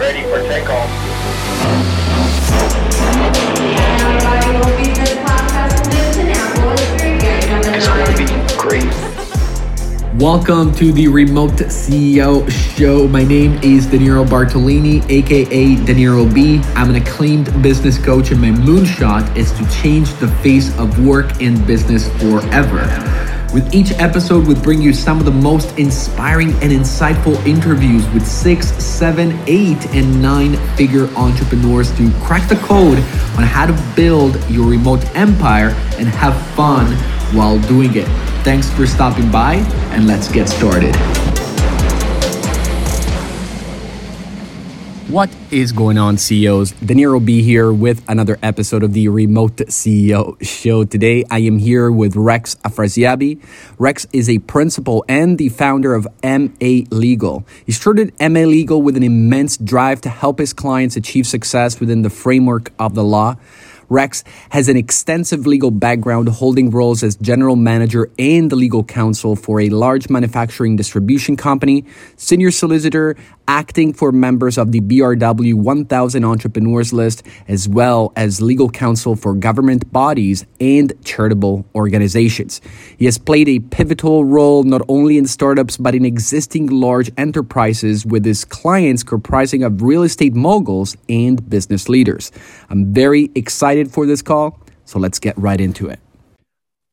[0.00, 0.88] ready for takeoff.
[8.58, 8.84] Great.
[10.14, 13.08] Welcome to the Remote CEO Show.
[13.08, 16.62] My name is Danilo Bartolini, aka Danilo B.
[16.74, 21.42] I'm an acclaimed business coach, and my moonshot is to change the face of work
[21.42, 22.86] and business forever.
[23.52, 28.24] With each episode, we bring you some of the most inspiring and insightful interviews with
[28.24, 32.98] six, seven, eight, and nine figure entrepreneurs to crack the code
[33.36, 36.86] on how to build your remote empire and have fun
[37.34, 38.06] while doing it.
[38.44, 39.54] Thanks for stopping by,
[39.90, 40.94] and let's get started.
[45.10, 46.70] What is going on, CEOs?
[46.70, 50.84] Danilo B here with another episode of the Remote CEO Show.
[50.84, 53.42] Today, I am here with Rex Afrasiabi.
[53.76, 57.44] Rex is a principal and the founder of MA Legal.
[57.66, 62.02] He started MA Legal with an immense drive to help his clients achieve success within
[62.02, 63.34] the framework of the law.
[63.90, 69.60] Rex has an extensive legal background holding roles as general manager and legal counsel for
[69.60, 71.84] a large manufacturing distribution company,
[72.16, 73.16] senior solicitor,
[73.50, 79.34] acting for members of the BRW 1000 entrepreneurs list, as well as legal counsel for
[79.34, 82.60] government bodies and charitable organizations.
[82.96, 88.06] He has played a pivotal role not only in startups but in existing large enterprises
[88.06, 92.30] with his clients comprising of real estate moguls and business leaders.
[92.68, 95.98] I'm very excited for this call, so let's get right into it.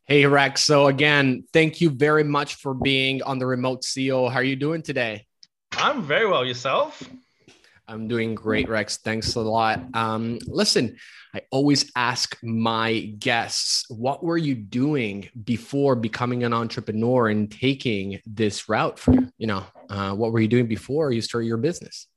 [0.06, 4.32] Hey Rex, so again, thank you very much for being on the remote CEO.
[4.32, 5.27] How are you doing today?
[5.78, 6.44] I'm very well.
[6.46, 7.04] Yourself?
[7.88, 8.98] I'm doing great, Rex.
[8.98, 9.80] Thanks a lot.
[9.94, 10.98] Um, listen,
[11.34, 18.20] I always ask my guests, what were you doing before becoming an entrepreneur and taking
[18.26, 22.08] this route for you know, uh, what were you doing before you started your business?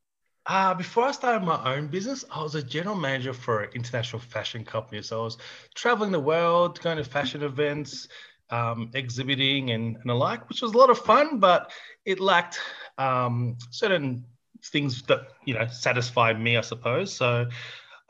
[0.46, 4.20] Uh, before I started my own business, I was a general manager for an international
[4.20, 5.02] fashion company.
[5.02, 5.36] So I was
[5.74, 8.08] traveling the world, going to fashion events,
[8.50, 11.72] um, exhibiting and, and the like, which was a lot of fun, but
[12.04, 12.58] it lacked
[12.98, 14.24] um, certain
[14.64, 17.12] things that you know satisfied me, I suppose.
[17.12, 17.48] So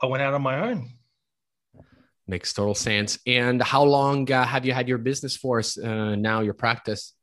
[0.01, 0.89] I went out on my own.
[2.27, 3.19] Makes total sense.
[3.27, 6.41] And how long uh, have you had your business for uh, now?
[6.41, 7.13] Your practice?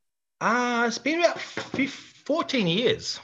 [0.40, 3.20] Uh, it's been about 14 years.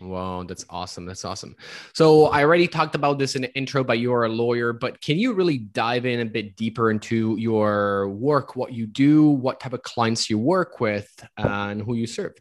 [0.00, 1.04] Wow, that's awesome.
[1.04, 1.54] That's awesome.
[1.92, 5.18] So I already talked about this in the intro, but you're a lawyer, but can
[5.18, 9.74] you really dive in a bit deeper into your work, what you do, what type
[9.74, 12.32] of clients you work with, and who you serve?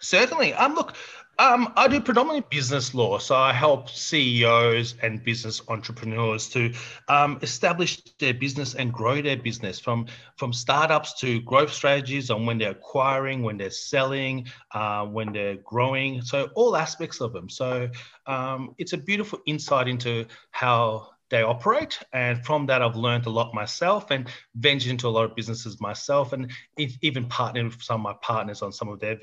[0.00, 0.54] Certainly.
[0.54, 0.94] Um, look,
[1.38, 6.72] um, I do predominantly business law, so I help CEOs and business entrepreneurs to
[7.08, 12.46] um, establish their business and grow their business from from startups to growth strategies on
[12.46, 16.22] when they're acquiring, when they're selling, uh, when they're growing.
[16.22, 17.50] So all aspects of them.
[17.50, 17.90] So
[18.26, 21.98] um, it's a beautiful insight into how they operate.
[22.12, 25.80] And from that, I've learned a lot myself and ventured into a lot of businesses
[25.80, 29.18] myself and even partnered with some of my partners on some of their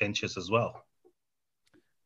[0.00, 0.87] ventures as well.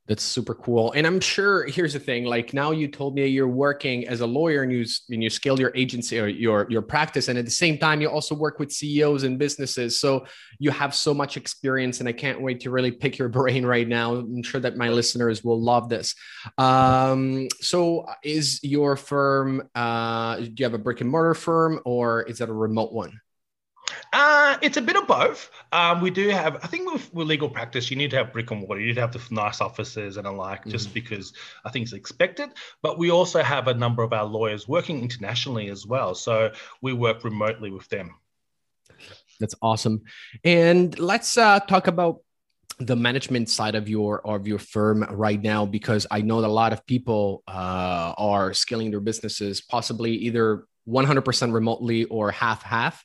[0.09, 0.91] That's super cool.
[0.93, 4.27] And I'm sure here's the thing, like now you told me you're working as a
[4.27, 7.53] lawyer and you and you scale your agency or your your practice and at the
[7.53, 10.01] same time you also work with CEOs and businesses.
[10.01, 10.27] So
[10.59, 13.87] you have so much experience and I can't wait to really pick your brain right
[13.87, 14.17] now.
[14.17, 16.17] I'm sure that my listeners will love this.
[16.59, 22.23] Um, so is your firm uh, do you have a brick and mortar firm or
[22.23, 23.22] is that a remote one?
[24.13, 25.51] Uh, it's a bit of both.
[25.73, 28.51] Um, we do have, I think with, with, legal practice, you need to have brick
[28.51, 28.81] and mortar.
[28.81, 30.71] You need to have the nice offices and the like, mm-hmm.
[30.71, 31.33] just because
[31.65, 32.51] I think it's expected.
[32.83, 36.15] But we also have a number of our lawyers working internationally as well.
[36.15, 38.15] So we work remotely with them.
[39.41, 40.03] That's awesome.
[40.45, 42.21] And let's uh, talk about
[42.79, 46.49] the management side of your of your firm right now because i know that a
[46.49, 53.05] lot of people uh, are scaling their businesses possibly either 100% remotely or half half.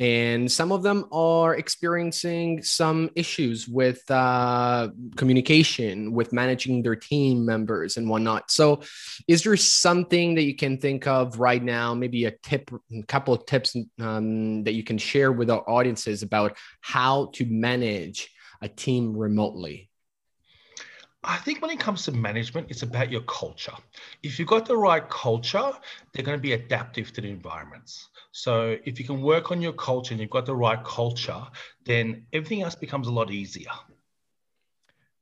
[0.00, 7.44] And some of them are experiencing some issues with uh, communication, with managing their team
[7.44, 8.50] members and whatnot.
[8.50, 8.80] So,
[9.28, 13.34] is there something that you can think of right now, maybe a tip, a couple
[13.34, 18.30] of tips um, that you can share with our audiences about how to manage
[18.60, 19.90] a team remotely?
[21.28, 23.72] I think when it comes to management, it's about your culture.
[24.22, 25.72] If you've got the right culture,
[26.12, 28.10] they're going to be adaptive to the environments.
[28.30, 31.42] So if you can work on your culture and you've got the right culture,
[31.84, 33.72] then everything else becomes a lot easier.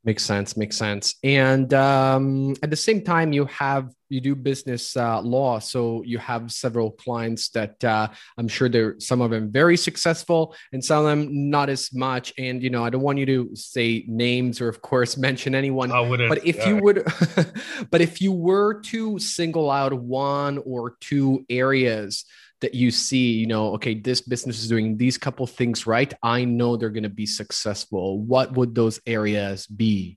[0.05, 0.55] Makes sense.
[0.55, 1.15] Makes sense.
[1.25, 6.19] And um, at the same time, you have you do business uh, law, so you
[6.19, 10.99] have several clients that uh, I'm sure they're some of them very successful, and some
[10.99, 12.35] of them not as much.
[12.39, 15.91] And you know, I don't want you to say names or, of course, mention anyone.
[15.91, 16.29] I wouldn't.
[16.29, 17.07] But if you would,
[17.91, 22.27] but if you were to single out one or two areas
[22.65, 26.15] that you see, you know, okay, this business is doing these couple things right.
[26.23, 28.21] I know they're going to be successful.
[28.21, 30.17] What would those areas be?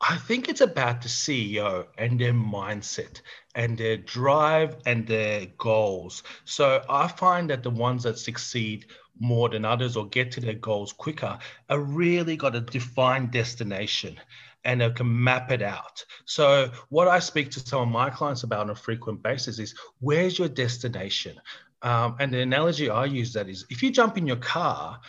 [0.00, 3.22] I think it's about the CEO and their mindset
[3.56, 6.22] and their drive and their goals.
[6.44, 8.86] So I find that the ones that succeed
[9.18, 11.36] more than others or get to their goals quicker
[11.68, 14.16] are really got a defined destination
[14.66, 16.04] and they can map it out.
[16.26, 19.74] So, what I speak to some of my clients about on a frequent basis is
[20.00, 21.40] where's your destination?
[21.82, 25.00] Um, and the analogy I use that is if you jump in your car,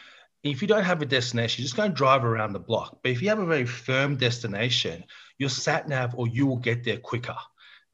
[0.43, 2.99] if you don't have a destination, you're just going to drive around the block.
[3.01, 5.03] But if you have a very firm destination,
[5.39, 7.35] your sat nav or you will get there quicker.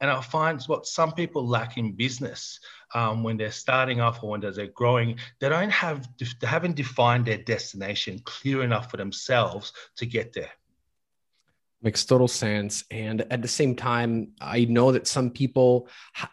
[0.00, 2.60] And I find what some people lack in business
[2.94, 7.24] um, when they're starting off or when they're growing, they don't have they haven't defined
[7.24, 10.50] their destination clear enough for themselves to get there.
[11.84, 12.82] Makes total sense.
[12.90, 15.86] And at the same time, I know that some people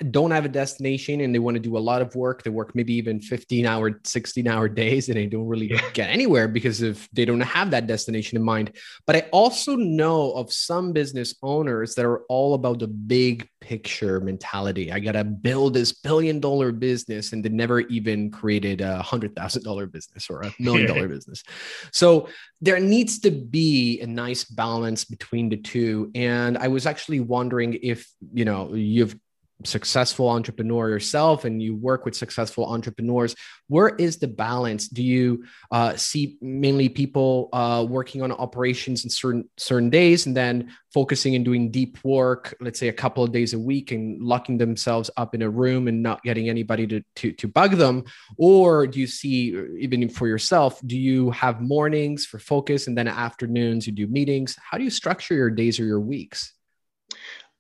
[0.10, 2.42] don't have a destination and they want to do a lot of work.
[2.42, 6.48] They work maybe even 15 hour, 16 hour days and they don't really get anywhere
[6.48, 8.78] because if they don't have that destination in mind.
[9.06, 14.20] But I also know of some business owners that are all about the big picture
[14.22, 14.92] mentality.
[14.92, 19.36] I got to build this billion dollar business and they never even created a hundred
[19.36, 21.44] thousand dollar business or a million dollar business.
[21.92, 22.30] So
[22.62, 26.12] there needs to be a nice balance between the two.
[26.16, 29.16] And i was actually wondering if you know you've
[29.64, 33.36] successful entrepreneur yourself and you work with successful entrepreneurs
[33.72, 34.90] where is the balance?
[34.90, 40.36] Do you uh, see mainly people uh, working on operations in certain certain days and
[40.36, 44.22] then focusing and doing deep work let's say a couple of days a week and
[44.22, 48.04] locking themselves up in a room and not getting anybody to, to, to bug them?
[48.38, 53.08] Or do you see even for yourself do you have mornings for focus and then
[53.08, 54.58] afternoons you do meetings?
[54.62, 56.54] How do you structure your days or your weeks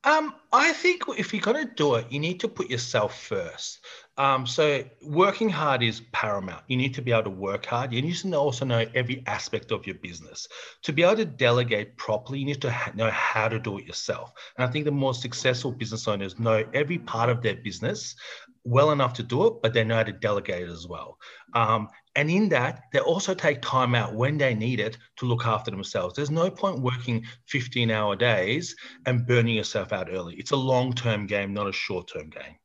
[0.04, 3.86] um, I think if you're going to do it, you need to put yourself first.
[4.18, 6.64] Um, so working hard is paramount.
[6.68, 7.94] You need to be able to work hard.
[7.94, 10.48] You need to also know every aspect of your business.
[10.84, 13.86] To be able to delegate properly, you need to ha- know how to do it
[13.86, 14.32] yourself.
[14.58, 18.16] And I think the more successful business owners know every part of their business
[18.64, 21.18] well enough to do it, but they know how to delegate it as well.
[21.54, 25.46] Um, and in that, they also take time out when they need it to look
[25.46, 26.16] after themselves.
[26.16, 28.76] There's no point working 15 hour days
[29.06, 30.36] and burning yourself out early.
[30.36, 32.56] It's a long term game, not a short term game.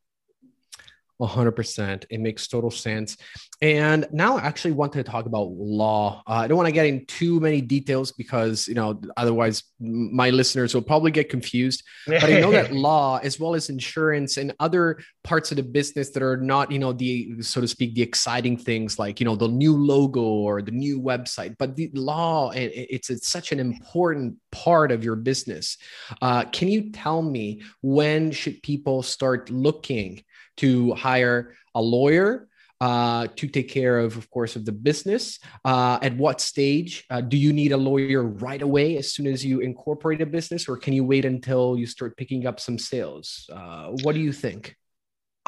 [1.21, 2.05] 100%.
[2.11, 3.17] It makes total sense.
[3.63, 6.23] And now I actually want to talk about law.
[6.27, 10.31] Uh, I don't want to get in too many details because, you know, otherwise my
[10.31, 11.83] listeners will probably get confused.
[12.07, 16.11] But I know that law, as well as insurance and other parts of the business
[16.11, 19.37] that are not, you know, the, so to speak, the exciting things like, you know,
[19.37, 24.37] the new logo or the new website, but the law, it's, it's such an important
[24.51, 25.79] part of your business.
[26.21, 30.23] Uh, can you tell me when should people start looking
[30.59, 32.49] to hire a lawyer
[32.81, 35.39] uh, to take care of, of course, of the business?
[35.65, 39.45] Uh, at what stage uh, do you need a lawyer right away as soon as
[39.45, 43.49] you incorporate a business, or can you wait until you start picking up some sales?
[43.53, 44.77] Uh, what do you think?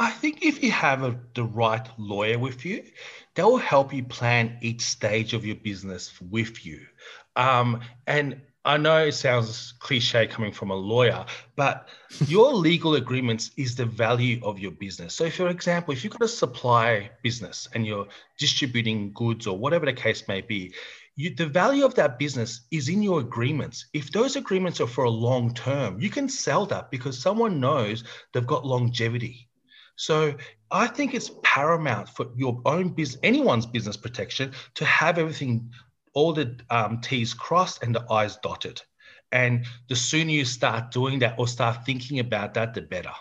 [0.01, 2.85] I think if you have a, the right lawyer with you,
[3.35, 6.87] they will help you plan each stage of your business with you.
[7.35, 11.25] Um, and I know it sounds cliche coming from a lawyer,
[11.57, 11.89] but
[12.27, 15.15] your legal agreements is the value of your business.
[15.15, 18.07] So, for example, if you've got a supply business and you're
[18.39, 20.75] distributing goods or whatever the case may be,
[21.17, 23.87] you, the value of that business is in your agreements.
[23.95, 28.05] If those agreements are for a long term, you can sell that because someone knows
[28.35, 29.49] they've got longevity.
[29.97, 30.35] So
[30.71, 35.71] I think it's paramount for your own business, anyone's business protection, to have everything
[36.19, 38.83] all the um, T's crossed and the I's dotted.
[39.31, 43.13] And the sooner you start doing that or start thinking about that, the better.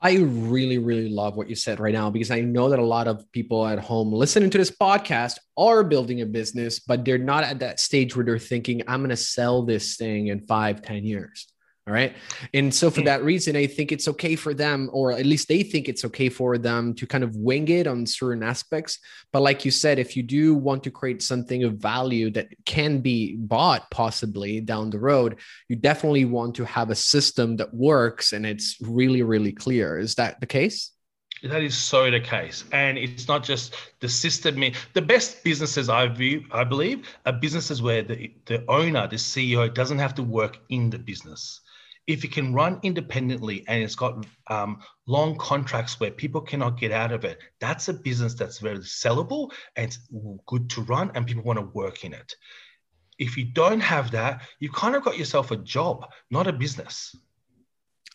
[0.00, 3.06] I really, really love what you said right now because I know that a lot
[3.06, 7.44] of people at home listening to this podcast are building a business, but they're not
[7.44, 11.04] at that stage where they're thinking, I'm going to sell this thing in five, ten
[11.04, 11.51] years.
[11.88, 12.14] All right.
[12.54, 13.06] And so, for hmm.
[13.06, 16.28] that reason, I think it's okay for them, or at least they think it's okay
[16.28, 19.00] for them to kind of wing it on certain aspects.
[19.32, 23.00] But, like you said, if you do want to create something of value that can
[23.00, 28.32] be bought possibly down the road, you definitely want to have a system that works
[28.32, 29.98] and it's really, really clear.
[29.98, 30.92] Is that the case?
[31.42, 34.54] That is so the case, and it's not just the system.
[34.54, 39.16] Mean the best businesses I view, I believe, are businesses where the the owner, the
[39.16, 41.60] CEO, doesn't have to work in the business.
[42.06, 46.90] If it can run independently and it's got um, long contracts where people cannot get
[46.90, 49.98] out of it, that's a business that's very sellable and it's
[50.46, 52.34] good to run, and people want to work in it.
[53.18, 57.14] If you don't have that, you've kind of got yourself a job, not a business.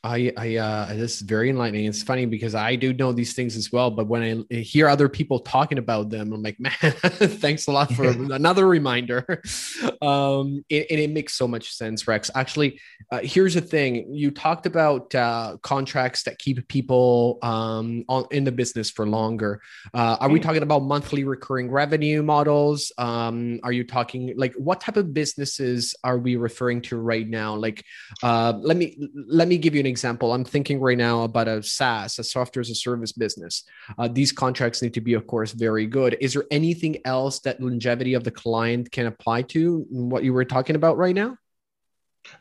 [0.04, 1.86] I, I, uh, this is very enlightening.
[1.86, 5.10] It's funny because I do know these things as well, but when I hear other
[5.10, 9.42] people talking about them, I'm like, man, thanks a lot for another reminder.
[10.00, 12.30] Um, and, and, it makes so much sense, Rex.
[12.36, 12.80] Actually,
[13.12, 18.44] uh, here's the thing: you talked about uh, contracts that keep people um, on, in
[18.44, 19.60] the business for longer.
[19.94, 20.44] Uh, are we mm.
[20.44, 22.92] talking about monthly recurring revenue models?
[23.00, 27.56] Um, are you talking like what type of businesses are we referring to right now?
[27.56, 27.84] Like,
[28.22, 31.64] uh, let me let me give you an example, I'm thinking right now about a
[31.64, 33.64] SaaS, a software as a service business.
[33.98, 36.18] Uh, these contracts need to be, of course, very good.
[36.22, 40.46] Is there anything else that longevity of the client can apply to what you were
[40.46, 41.38] talking about right now?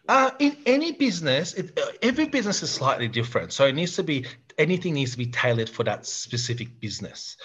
[0.08, 3.52] Uh, in any business, it, uh, every business is slightly different.
[3.52, 4.26] So it needs to be
[4.58, 7.36] anything needs to be tailored for that specific business.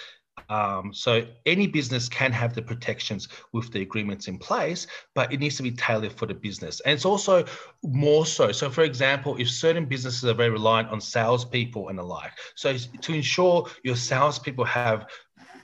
[0.52, 5.40] Um, so any business can have the protections with the agreements in place, but it
[5.40, 6.80] needs to be tailored for the business.
[6.80, 7.46] And it's also
[7.82, 8.52] more so.
[8.52, 12.76] So, for example, if certain businesses are very reliant on salespeople and the like, so
[12.76, 15.06] to ensure your salespeople have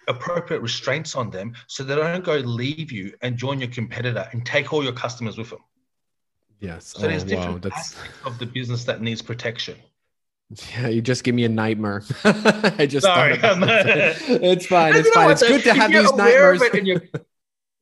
[0.09, 4.47] appropriate restraints on them so they don't go leave you and join your competitor and
[4.47, 5.61] take all your customers with them.
[6.61, 6.95] Yes.
[6.97, 7.71] So oh, there's different wow.
[7.75, 9.77] aspects of the business that needs protection.
[10.51, 12.03] Yeah, you just give me a nightmare.
[12.25, 13.35] I just sorry.
[13.43, 14.97] it's fine.
[14.97, 15.31] It's fine.
[15.31, 16.63] It's good to have these nightmares.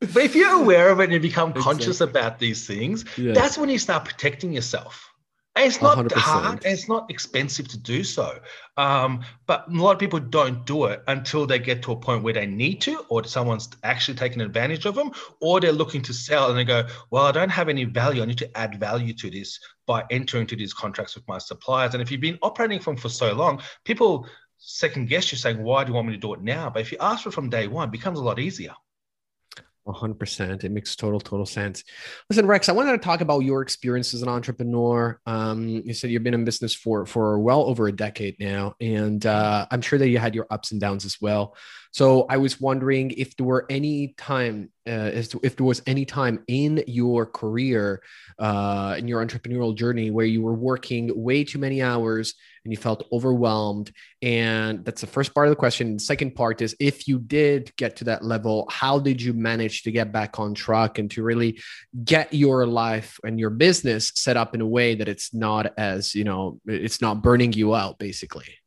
[0.01, 2.21] but if you're aware of it and you become conscious exactly.
[2.21, 5.13] about these things, that's when you start protecting yourself.
[5.57, 6.13] And it's not 100%.
[6.13, 8.39] hard and it's not expensive to do so.
[8.77, 12.23] Um, but a lot of people don't do it until they get to a point
[12.23, 16.13] where they need to, or someone's actually taking advantage of them, or they're looking to
[16.13, 18.23] sell and they go, Well, I don't have any value.
[18.23, 21.95] I need to add value to this by entering into these contracts with my suppliers.
[21.95, 24.27] And if you've been operating from for so long, people
[24.59, 26.69] second guess you saying, Why do you want me to do it now?
[26.69, 28.75] But if you ask for it from day one, it becomes a lot easier.
[29.87, 31.85] 100% it makes total total sense.
[32.29, 35.21] Listen rex i wanted to talk about your experience as an entrepreneur.
[35.27, 39.25] Um, you said you've been in business for for well over a decade now and
[39.25, 41.57] uh, i'm sure that you had your ups and downs as well
[41.97, 46.45] so I was wondering if there were any time, uh, if there was any time
[46.47, 48.03] in your career,
[48.39, 52.35] uh, in your entrepreneurial journey, where you were working way too many hours
[52.65, 53.93] and you felt overwhelmed.
[54.21, 55.95] And that's the first part of the question.
[55.95, 59.85] The second part is if you did get to that level, how did you manage
[59.85, 61.63] to get back on track and to really
[62.05, 66.15] get your life and your business set up in a way that it's not as,
[66.15, 68.59] you know, it's not burning you out, basically?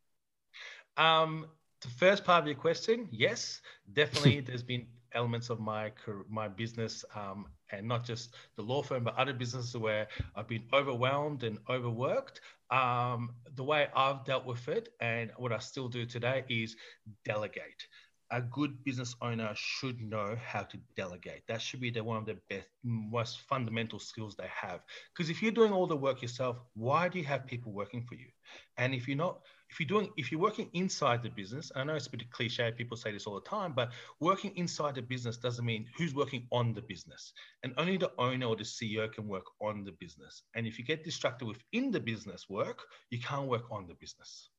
[0.98, 1.46] Um,
[1.82, 3.62] the first part of your question, yes,
[3.94, 4.40] definitely.
[4.48, 5.92] there's been elements of my
[6.30, 10.64] my business, um, and not just the law firm, but other businesses where I've been
[10.74, 12.42] overwhelmed and overworked.
[12.72, 16.76] Um, the way I've dealt with it, and what I still do today, is
[17.26, 17.88] delegate
[18.32, 21.42] a good business owner should know how to delegate.
[21.48, 24.82] That should be the one of the best, most fundamental skills they have.
[25.14, 28.16] Because if you're doing all the work yourself, why do you have people working for
[28.16, 28.28] you?
[28.78, 31.96] And if you're not, if you're doing, if you're working inside the business, I know
[31.96, 35.38] it's a bit cliche, people say this all the time, but working inside the business
[35.38, 37.34] doesn't mean who's working on the business.
[37.64, 40.44] And only the owner or the CEO can work on the business.
[40.56, 44.50] And if you get distracted within the business work, you can't work on the business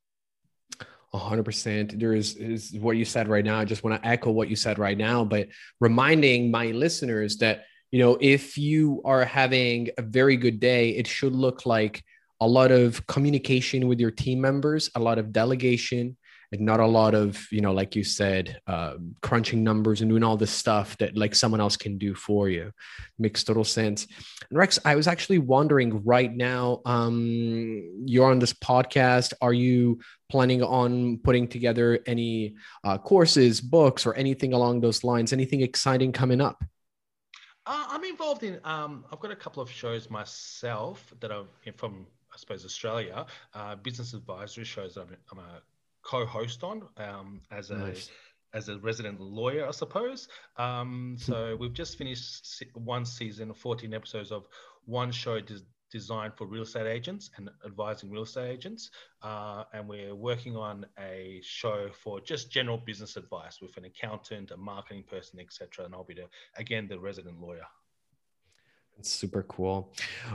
[1.13, 1.99] hundred percent.
[1.99, 3.59] There is is what you said right now.
[3.59, 5.49] I just want to echo what you said right now, but
[5.81, 11.07] reminding my listeners that you know if you are having a very good day, it
[11.07, 12.03] should look like
[12.41, 16.17] a lot of communication with your team members, a lot of delegation,
[16.53, 20.23] and not a lot of you know like you said uh, crunching numbers and doing
[20.23, 22.73] all this stuff that like someone else can do for you
[23.19, 24.07] makes total sense
[24.49, 30.01] and rex i was actually wondering right now um, you're on this podcast are you
[30.31, 36.13] planning on putting together any uh, courses books or anything along those lines anything exciting
[36.13, 36.65] coming up
[37.67, 41.45] uh, i'm involved in um, i've got a couple of shows myself that are
[41.77, 45.63] from I suppose Australia, uh, business advisory shows that I'm, I'm a
[46.03, 48.11] co-host on um, as a nice.
[48.55, 50.29] as a resident lawyer, I suppose.
[50.57, 54.47] Um, so we've just finished one season 14 episodes of
[54.85, 58.91] one show des- designed for real estate agents and advising real estate agents,
[59.23, 64.51] uh, and we're working on a show for just general business advice with an accountant,
[64.51, 65.85] a marketing person, etc.
[65.85, 67.67] And I'll be the again the resident lawyer.
[69.09, 69.93] Super cool.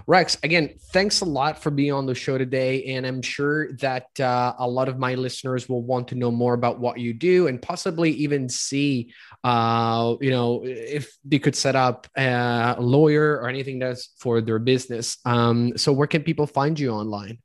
[0.07, 2.83] Rex, again, thanks a lot for being on the show today.
[2.85, 6.53] And I'm sure that uh, a lot of my listeners will want to know more
[6.53, 11.75] about what you do and possibly even see, uh, you know, if they could set
[11.75, 15.17] up a lawyer or anything that's for their business.
[15.25, 17.39] Um, so where can people find you online?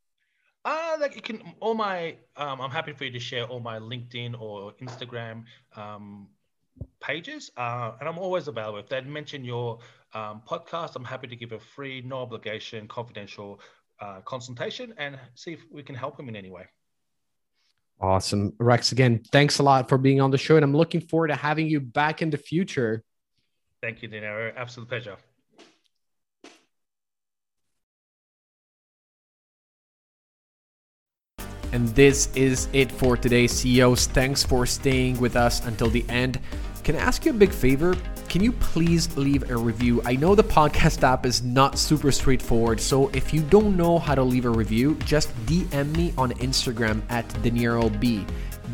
[0.64, 3.78] Uh, like you can all my um, I'm happy for you to share all my
[3.78, 6.28] LinkedIn or Instagram um,
[7.00, 8.78] pages, uh, and I'm always available.
[8.78, 9.78] If they mention your
[10.14, 13.60] um, podcast, I'm happy to give a free, no obligation, confidential
[14.00, 16.66] uh, consultation and see if we can help them in any way.
[18.00, 18.54] Awesome.
[18.58, 20.56] Rex, again, thanks a lot for being on the show.
[20.56, 23.04] And I'm looking forward to having you back in the future.
[23.82, 24.52] Thank you, Dinero.
[24.56, 25.16] Absolute pleasure.
[31.72, 34.06] And this is it for today, CEOs.
[34.08, 36.40] Thanks for staying with us until the end.
[36.90, 37.96] Can I ask you a big favor?
[38.28, 40.02] Can you please leave a review?
[40.04, 44.16] I know the podcast app is not super straightforward, so if you don't know how
[44.16, 48.28] to leave a review, just DM me on Instagram at DenieroB.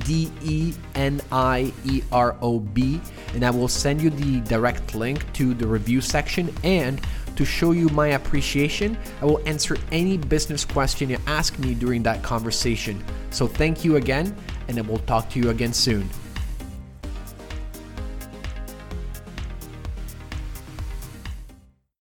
[0.07, 3.03] D E N I E R O B,
[3.35, 6.51] and I will send you the direct link to the review section.
[6.65, 7.03] And
[7.37, 12.03] to show you my appreciation, I will answer any business question you ask me during
[12.05, 13.05] that conversation.
[13.29, 14.35] So thank you again,
[14.69, 16.09] and I will talk to you again soon.